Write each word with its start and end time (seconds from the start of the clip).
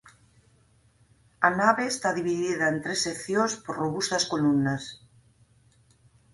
A 1.47 1.49
nave 1.61 1.83
está 1.93 2.09
dividida 2.19 2.65
en 2.73 2.77
tres 2.83 2.99
seccións 3.07 3.53
por 3.63 3.75
robustas 3.83 4.23
columnas. 4.31 4.83